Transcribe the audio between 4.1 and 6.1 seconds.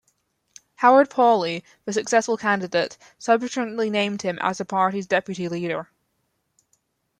him as the party's deputy leader.